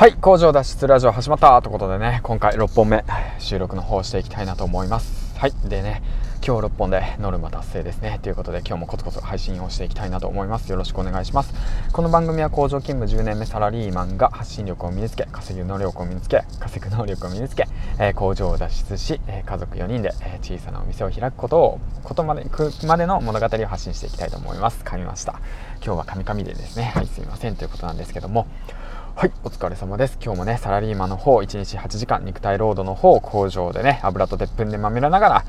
[0.00, 3.04] はい工場脱出ラジオ始まったということでね今回6本目
[3.38, 5.38] 収録の方をしていきたいなと思います。
[5.38, 6.02] はいでね
[6.42, 8.18] 今日6本でノルマ達成ですね。
[8.22, 10.70] ということで今日もコツコツ配信をしていきたいなと思います。
[10.70, 11.52] よろしくお願いします。
[11.92, 17.66] この番組は工場勤務10年目サラリーマンが発信力を身につけ稼ぐ能力を身につけ稼ぐ能力を身につけ、
[18.14, 24.82] 工場を脱出し、家族4人で、小さなお店を開くことをことまでくまでの物語を発信していきたいと思います。
[24.82, 25.42] 噛みました。
[25.84, 27.56] 今日はカミカミでですねはいすいません。
[27.56, 28.46] ということなんですけども
[29.16, 30.18] はいお疲れ様です。
[30.22, 35.44] 今日もねサラリーマンの方1日8時間肉体労働の方工場でね油と鉄粉でまみれながら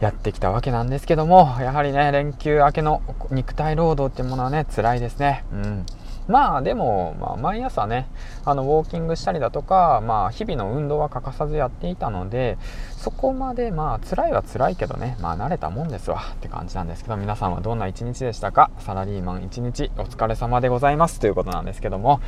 [0.00, 3.02] やってきたわけなんですけどもやはりね連休明けの
[3.32, 5.44] 肉体労働っていうものはね辛いですね。
[5.52, 5.86] うん。
[6.28, 8.08] まあでも、まあ、毎朝ね
[8.44, 12.58] あのウォーキングしたりだとか、まあ、日々の運動は欠かさずやっていたので
[12.96, 18.72] そこまでまあ辛いは辛いけどねまあ慣れたもんですわって感じなんですけど皆さんはどんな一日でしたか？
[18.80, 22.20] サラリーマン一日お疲れ様でございますということなんですけども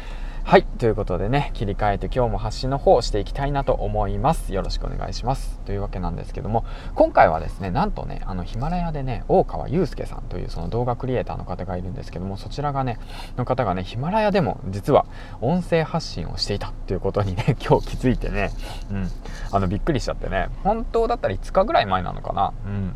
[0.44, 0.64] はい。
[0.78, 4.54] ということでね、切り替えて今日も発信の方をしていきたいなと思います。
[4.54, 5.60] よろしくお願いします。
[5.66, 12.98] というわけなんですけども、今回はですね、なんとね、あの、ヒマラヤでね、大川祐介さんというその動画クリエイターの方がいるんですけども、そちらがね、
[13.36, 15.04] の方がね、ヒマラヤでも実は
[15.42, 18.50] 音声発信をしていたっていうことにね、 今日気づいてね、
[18.90, 19.10] うん、
[19.52, 22.94] あの、びっくりしちゃってね、本当だったら5日ぐらい前なのかな、うん。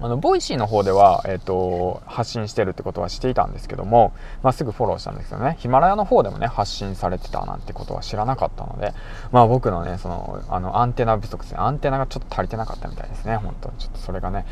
[0.00, 4.12] あの Voicy の方では、えーと、発信してるってことはしていたんですけども、
[4.42, 5.56] まあ、すぐフォローしたんですけどね。
[5.58, 8.92] ヒマラヤの方でもね発信されてたなんてことは知らなかったので、
[9.30, 11.58] まあ、僕のねそのあのアンテナ不足ですね。
[11.58, 13.36] アンテナがちょっと足りてなかったみたいですね。
[13.36, 13.76] 本当に。
[13.78, 14.44] ちょっとそれがね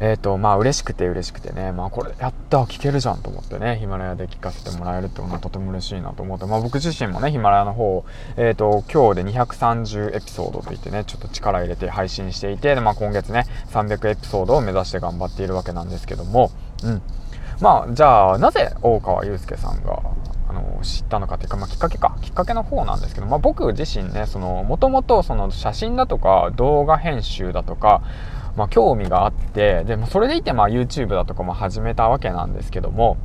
[0.00, 8.04] えっ、ー、とまあ嬉しくて嬉しくてねまあこれやった聞けるじゃんと思ってねヒマラヤで聞かせてもらえるってことはとても嬉しいなと思って、まあ、僕自身もねヒマラヤの方、
[8.36, 16.50] えーと、今日で230エピソードといってねちょっと力入れて配信していて、まあ、今月ね300エピソードを目指して頑張っているわけなんですけども、
[16.84, 17.02] うん、
[17.60, 20.02] まあじゃあなぜ大川祐介さんが
[20.48, 22.16] あの知ったのかっていうか、まあ、きっかけか。
[22.22, 28.02] きっかけの方なんですけど、まあ、僕自身ねもともと写真だとか動画編集だとか
[28.56, 33.18] まあ、興味があってでもそれでいてまあ YouTube だとかも始めたわけなんですけども、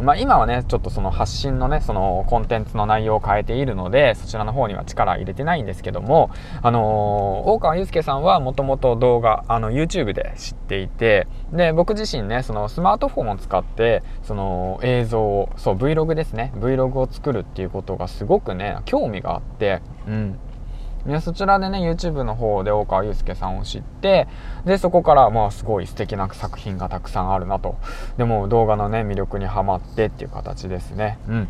[0.00, 6.30] まあ、今はねちょっとその発信のねそのコンテンツの内容を変えているのでそちらの方には力入れてないんですけども
[6.62, 6.82] あのー、
[7.50, 20.38] 大川祐介さんはもともと動画あの YouTube で知っていてで僕自身ねそのスマートフォンを使ってその映像をそう Vlog ですね Vlog を作るっていうことがすごくね興味があってうん。
[21.06, 24.26] でそちらでね YouTube の方で大川祐介さんを知って
[24.64, 27.76] でそこからまあすごい素敵な作品がたくさんあるなと。
[28.16, 31.18] でも動画のね魅力にはまってっていう形ですね。
[31.28, 31.48] うん。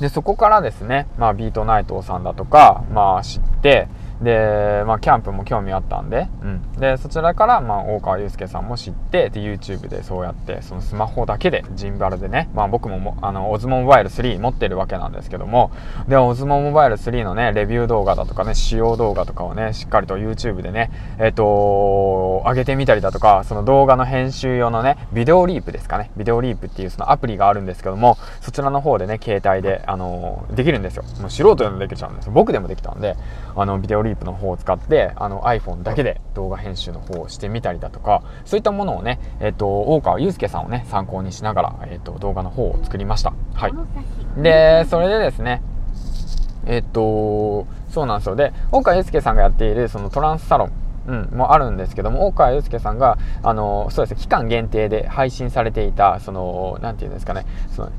[0.00, 3.88] でそこからですね、まあ、ビートナイトさんだとか、まあ、知って
[4.20, 15.70] で、まあ、キャンプも興味あったんで、うん、でそちらから、まあ、大川祐介さんも知ってで YouTube でそうやってそのスマホだけでジンバルでね、まあ、僕ももあのオズモモバイル3持ってるわけなんですけども。
[16.08, 26.10] でオズモモバイル3のねレビュー動画だとかね使用動画とかをねしっかりと YouTube でねえっ、ー、と上げてみたりだとかその動画の編集用のねビデオリープですかね。
[26.16, 31.04] ビデオリープっていうそのアプリがあるんですけどもそちらの方でね携帯であのできるんですよ。
[31.20, 32.32] もう素人でもできちゃうんですよ。
[32.32, 33.16] 僕でもできたんで
[33.56, 43.32] あのビデオリープの方を使ってあの iPhone だけで動画編集の方をしてみたりだとかそういったものをね、えーと、大川祐介さんをね参考にしながら、えーと、動画の方を作りました。
[43.54, 43.72] はい。
[44.42, 45.62] でそれでですね
[46.66, 48.36] えっ、ー、とそうなんですよ。
[48.36, 50.72] で大川祐介さんがやっているそのトランスサロン
[51.06, 57.92] うん、もあるんですけども大川祐介さんがあのそうですね期間限定で配信されていたその何て言うんですかねその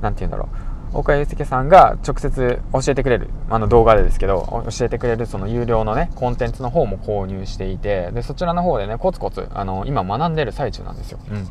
[0.00, 11.48] 何て言うんだろう岡祐介さんが直接教えてくれるあの動画でですけど教えてくれるその有料のねコンテンツの方も購入していてでそちらの方でねコツコツあの今学んでる最中なんですよ、うん、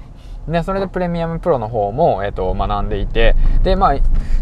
[0.48, 3.96] で、それでプレミアムプロの方も、えっ、と、学んでいて、で、まあ、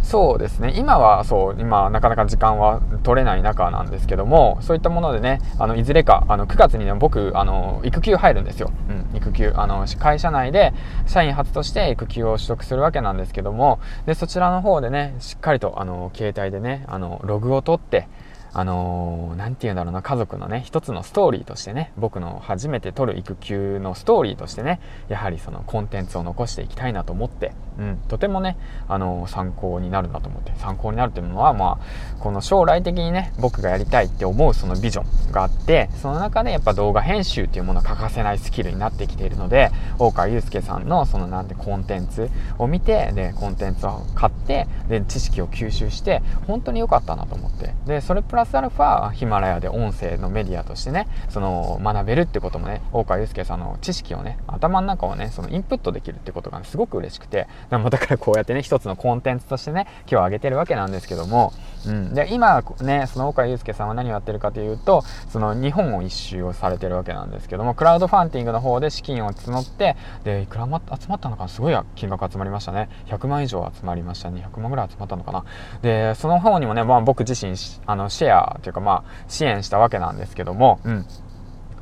[0.09, 8.72] そうですね、今は、そう、今、なかなか時間は取れない中なんですけども、そういったものでね、あの、いずれか、あの、9月にね、僕、あの、育休入るんですよ。
[8.90, 9.53] うん、育休。
[9.56, 10.74] あの、会社内で、
[11.06, 13.78] 社員初として育休を取得するわけなんですけども、
[14.08, 18.07] で、そちらの方でね、しっかりと、あの、携帯でね、あの、ログを取って、
[18.54, 28.57] あのー、て言うんだろうな、家族のね、一つのストーリーとしてね、僕の初めて取る育休のストーリーとしてね、やはりそのコンテンツを残していきたいなと思って、うん、とてもね、
[28.88, 61.53] あのー、参考になるなと思って、参考になるっていうのは、まあ、この将来的にね、僕がやりたいって思うそのビジョンがあって、その中でやっぱ動画編集っていうものは欠かせないスキルになってきているので、大川祐介さんのそのなんてコンテンツを見て、で、コンテンツを買って、で、知識を吸収して、本当に良かったなと思って、で、それプララスアルファヒマラヤで音声のメディアとしてねその学べるってこともね大川祐介さんの知識をね頭の中をねそのインプットできるってことが、ね、すごく嬉しくてだからこうやってね一つのコンテンツとしてね今日上げてるわけなんですけども、
[61.86, 72.89] うん、で今ねその大川祐介さんは何をやってるかというとその日本を一周をされてるわけなんですけどもクラウドファンディングの方で資金を募ってでいくら集まったのかすごい金額集まりましたね。
[73.07, 74.45] 100万以上集まりましたね。
[74.53, 75.45] 100万ぐらい集まったのかな。
[75.81, 78.29] でその方にもね、まあ、僕自身あのシェア
[78.62, 81.06] というかまあ支援したわけなんですけども、うん、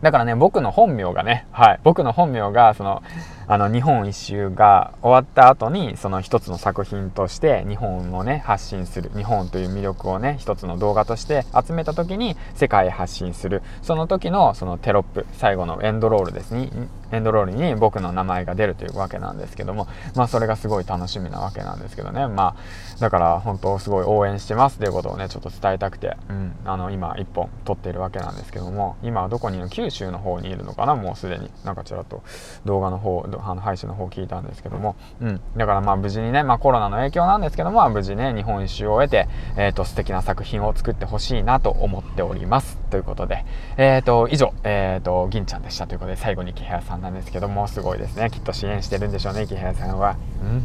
[0.01, 1.79] だからね僕の本名がねはい。
[1.83, 3.03] 僕の本名がその
[3.49, 13.61] あの日本一周が終わった後にその一つの作品として日本をね発信する日本という魅力をね一つの動画として集めた時に世界へ発信する。
[13.81, 16.69] その時のそのテロップ最後のエンドロールですね。
[17.13, 22.27] エンドロールに僕の名前が出るというわけなんですけどもまあそれがすごい楽しみなわけなんですけどね。
[22.27, 24.77] まあだから本当すごい応援してます。
[24.77, 30.95] ということをねちょっと伝えたくて、うん、あの今1本撮っているわけなんですけども今はどこにいる九州の方にいるのかな？
[30.95, 31.49] もうすでに。
[31.63, 32.23] なんかちらっと
[32.65, 43.45] 動画の方あの配信の方聞いたんですけども、うん、だからまあ無事にね、まあ、コロナの影響なんですけども無事ね日本一周を終えて、えーと、素敵な作品を作ってほしいなと思っておりますということで、
[43.77, 50.17] えーと、以上、えーと、銀ちゃんでしたということで最後に池原さんなんですけどもすごいですねきっと支援してるんでしょうね池原さんは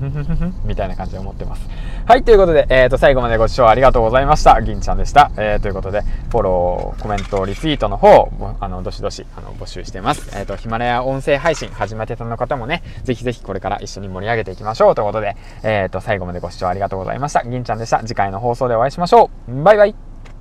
[0.65, 1.69] みたいな感じで思ってます
[2.07, 8.31] はいということで、えー、と最後までご視聴ありがとうございました銀ちゃんでした、え、ということでフォローコメントリツイートの方
[8.61, 17.45] あのどしどしあの募集してますえっ、とヒマラヤ音声配信始めてたの方もねぜひぜひこれから一緒に盛り上げていきましょうということで、えっ、と、最後までご視聴ありがとうございました。
[17.45, 18.01] 銀ちゃんでした。
[18.01, 19.63] 次回の放送でお会いしましょう。
[19.63, 20.12] バイバイ。